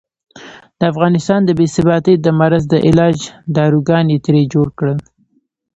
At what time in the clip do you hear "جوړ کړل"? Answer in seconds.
4.53-4.97